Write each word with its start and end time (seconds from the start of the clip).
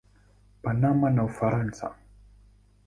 Panama 0.63 1.07
na 1.11 1.23
Ufaransa. 1.29 1.85